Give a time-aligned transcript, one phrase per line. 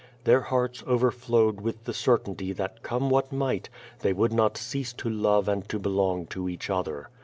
[0.23, 3.69] Their hearts overflowed with the certainty that come what might,
[3.99, 7.11] they would not cease to love and to belong to each other.